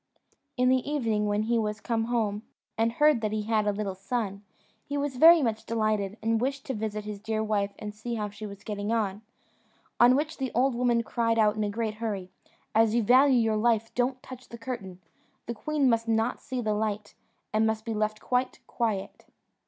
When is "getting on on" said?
8.63-10.15